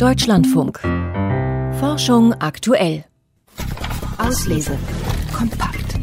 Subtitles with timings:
[0.00, 0.80] Deutschlandfunk.
[1.78, 3.04] Forschung aktuell.
[4.16, 4.78] Auslese.
[5.30, 6.00] Kompakt.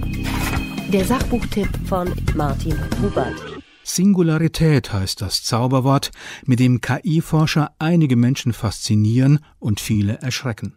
[0.94, 3.34] Der Sachbuchtipp von Martin Hubert.
[3.82, 6.12] Singularität heißt das Zauberwort,
[6.46, 10.76] mit dem KI-Forscher einige Menschen faszinieren und viele erschrecken.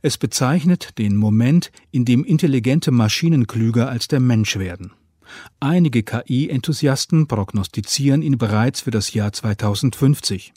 [0.00, 4.92] Es bezeichnet den Moment, in dem intelligente Maschinen klüger als der Mensch werden.
[5.60, 10.54] Einige KI-Enthusiasten prognostizieren ihn bereits für das Jahr 2050.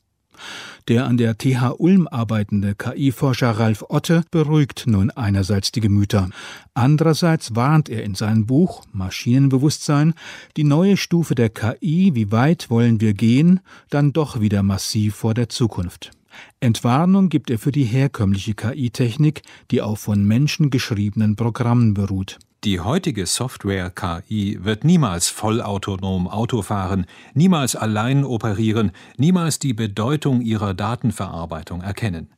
[0.87, 6.29] Der an der TH Ulm arbeitende KI-Forscher Ralf Otte beruhigt nun einerseits die Gemüter.
[6.73, 10.13] Andererseits warnt er in seinem Buch Maschinenbewusstsein,
[10.57, 15.33] die neue Stufe der KI, wie weit wollen wir gehen, dann doch wieder massiv vor
[15.33, 16.11] der Zukunft.
[16.59, 22.39] Entwarnung gibt er für die herkömmliche KI-Technik, die auf von Menschen geschriebenen Programmen beruht.
[22.63, 30.75] Die heutige Software-KI wird niemals vollautonom Auto fahren, niemals allein operieren, niemals die Bedeutung ihrer
[30.75, 32.29] Datenverarbeitung erkennen.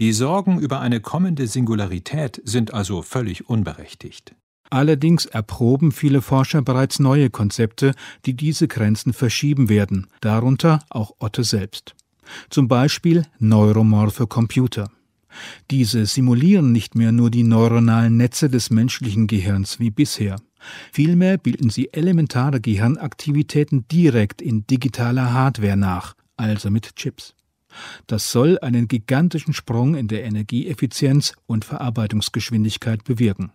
[0.00, 4.34] Die Sorgen über eine kommende Singularität sind also völlig unberechtigt.
[4.68, 7.94] Allerdings erproben viele Forscher bereits neue Konzepte,
[8.26, 11.94] die diese Grenzen verschieben werden, darunter auch Otte selbst.
[12.50, 14.90] Zum Beispiel neuromorphe Computer.
[15.70, 20.36] Diese simulieren nicht mehr nur die neuronalen Netze des menschlichen Gehirns wie bisher.
[20.92, 27.34] Vielmehr bilden sie elementare Gehirnaktivitäten direkt in digitaler Hardware nach, also mit Chips.
[28.06, 33.50] Das soll einen gigantischen Sprung in der Energieeffizienz und Verarbeitungsgeschwindigkeit bewirken.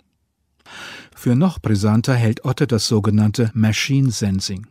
[1.15, 4.67] Für noch brisanter hält Otte das sogenannte Machine Sensing.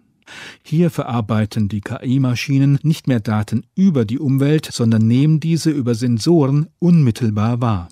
[0.63, 6.69] Hier verarbeiten die KI-Maschinen nicht mehr Daten über die Umwelt, sondern nehmen diese über Sensoren
[6.79, 7.89] unmittelbar wahr.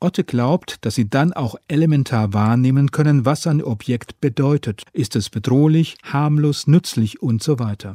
[0.00, 4.82] Otte glaubt, dass sie dann auch elementar wahrnehmen können, was ein Objekt bedeutet.
[4.92, 7.92] Ist es bedrohlich, harmlos, nützlich und so weiter.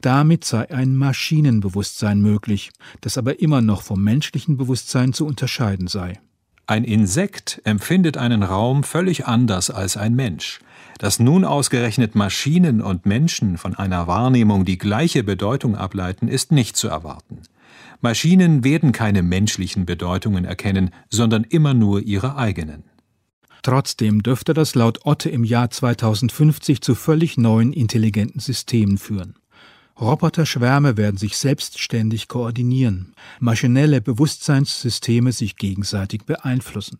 [0.00, 6.20] Damit sei ein Maschinenbewusstsein möglich, das aber immer noch vom menschlichen Bewusstsein zu unterscheiden sei.
[6.68, 10.58] Ein Insekt empfindet einen Raum völlig anders als ein Mensch.
[10.98, 16.76] Dass nun ausgerechnet Maschinen und Menschen von einer Wahrnehmung die gleiche Bedeutung ableiten, ist nicht
[16.76, 17.42] zu erwarten.
[18.00, 22.84] Maschinen werden keine menschlichen Bedeutungen erkennen, sondern immer nur ihre eigenen.
[23.62, 29.34] Trotzdem dürfte das laut Otte im Jahr 2050 zu völlig neuen intelligenten Systemen führen.
[30.00, 36.98] Roboterschwärme werden sich selbstständig koordinieren, maschinelle Bewusstseinssysteme sich gegenseitig beeinflussen.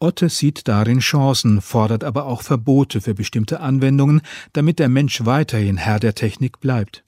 [0.00, 4.22] Otte sieht darin Chancen, fordert aber auch Verbote für bestimmte Anwendungen,
[4.52, 7.04] damit der Mensch weiterhin Herr der Technik bleibt.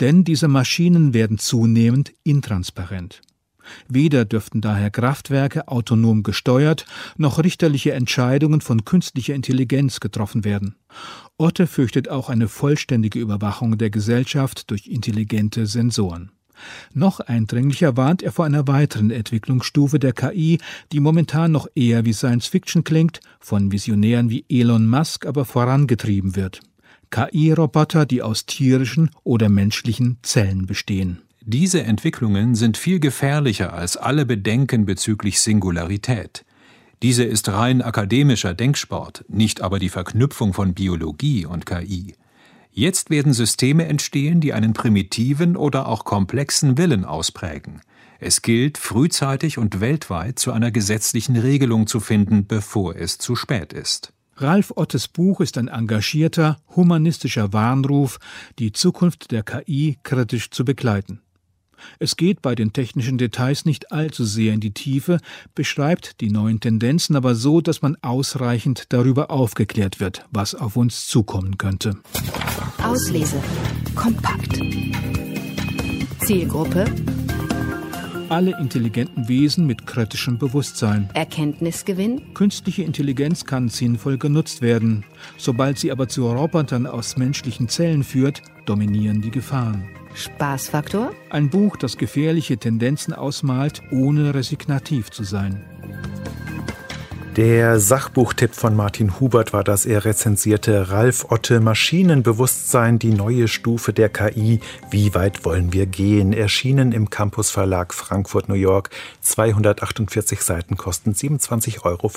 [0.00, 3.20] Denn diese Maschinen werden zunehmend intransparent.
[3.88, 10.76] Weder dürften daher Kraftwerke autonom gesteuert, noch richterliche Entscheidungen von künstlicher Intelligenz getroffen werden.
[11.38, 16.30] Otte fürchtet auch eine vollständige Überwachung der Gesellschaft durch intelligente Sensoren.
[16.94, 20.58] Noch eindringlicher warnt er vor einer weiteren Entwicklungsstufe der KI,
[20.92, 26.36] die momentan noch eher wie Science Fiction klingt, von Visionären wie Elon Musk aber vorangetrieben
[26.36, 26.60] wird.
[27.10, 31.22] KI-Roboter, die aus tierischen oder menschlichen Zellen bestehen.
[31.44, 36.44] Diese Entwicklungen sind viel gefährlicher als alle Bedenken bezüglich Singularität.
[37.02, 42.14] Diese ist rein akademischer Denksport, nicht aber die Verknüpfung von Biologie und KI.
[42.70, 47.80] Jetzt werden Systeme entstehen, die einen primitiven oder auch komplexen Willen ausprägen.
[48.20, 53.72] Es gilt, frühzeitig und weltweit zu einer gesetzlichen Regelung zu finden, bevor es zu spät
[53.72, 54.12] ist.
[54.36, 58.20] Ralf Ottes Buch ist ein engagierter, humanistischer Warnruf,
[58.60, 61.20] die Zukunft der KI kritisch zu begleiten.
[61.98, 65.18] Es geht bei den technischen Details nicht allzu sehr in die Tiefe,
[65.54, 71.06] beschreibt die neuen Tendenzen aber so, dass man ausreichend darüber aufgeklärt wird, was auf uns
[71.06, 71.96] zukommen könnte.
[72.82, 73.42] Auslese.
[73.94, 74.60] Kompakt.
[76.24, 76.84] Zielgruppe
[78.32, 81.10] alle intelligenten Wesen mit kritischem Bewusstsein.
[81.12, 82.32] Erkenntnisgewinn.
[82.32, 85.04] Künstliche Intelligenz kann sinnvoll genutzt werden.
[85.36, 89.84] Sobald sie aber zu Robotern aus menschlichen Zellen führt, dominieren die Gefahren.
[90.14, 91.12] Spaßfaktor?
[91.30, 95.64] Ein Buch, das gefährliche Tendenzen ausmalt, ohne resignativ zu sein.
[97.36, 99.86] Der Sachbuchtipp von Martin Hubert war das.
[99.86, 104.60] Er rezensierte Ralf Otte Maschinenbewusstsein, die neue Stufe der KI.
[104.90, 106.34] Wie weit wollen wir gehen?
[106.34, 108.90] Erschienen im Campus Verlag Frankfurt, New York.
[109.22, 112.10] 248 Seiten kosten 27,95 Euro.